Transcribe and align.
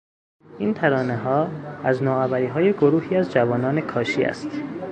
این 0.59 0.73
ترانهها 0.73 1.45
از 1.83 2.03
نوآوریهای 2.03 2.73
گروهی 2.73 3.15
از 3.17 3.31
جوانان 3.33 3.81
کاشی 3.81 4.23
است. 4.23 4.47